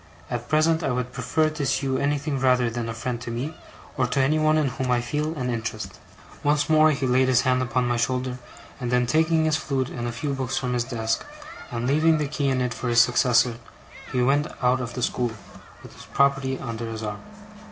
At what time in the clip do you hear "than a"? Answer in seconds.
2.71-2.93